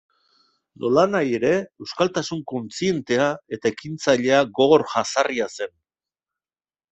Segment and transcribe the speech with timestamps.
[0.83, 1.51] Nolanahi ere,
[1.85, 3.27] euskaltasun kontzientea
[3.59, 5.73] eta ekintzailea gogor jazarria zen.